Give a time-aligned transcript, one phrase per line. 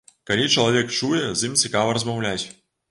[0.29, 2.45] Калі чалавек чуе, з ім цікава размаўляць.